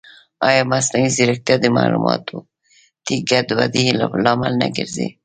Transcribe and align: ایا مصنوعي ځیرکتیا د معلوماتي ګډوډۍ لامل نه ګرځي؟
ایا 0.47 0.61
مصنوعي 0.71 1.07
ځیرکتیا 1.15 1.55
د 1.61 1.65
معلوماتي 1.75 3.15
ګډوډۍ 3.29 3.85
لامل 4.25 4.53
نه 4.61 4.67
ګرځي؟ 4.75 5.07